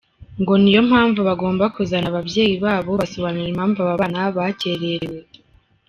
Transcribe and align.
Ngo 0.41 0.53
ni 0.61 0.69
yo 0.75 0.81
mpamvu 0.89 1.19
bagomba 1.29 1.65
kuzana 1.75 2.07
ababyeyi 2.09 2.55
babo 2.63 2.89
bagasobanura 2.93 3.47
impamvu 3.49 3.77
aba 3.81 4.01
bana 4.01 4.19
bakererewe. 4.37 5.19